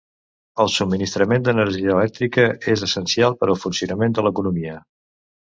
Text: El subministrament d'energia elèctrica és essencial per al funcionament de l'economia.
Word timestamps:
El 0.63 0.69
subministrament 0.75 1.45
d'energia 1.47 1.91
elèctrica 1.97 2.47
és 2.73 2.85
essencial 2.89 3.37
per 3.43 3.49
al 3.51 3.61
funcionament 3.67 4.19
de 4.19 4.27
l'economia. 4.31 4.77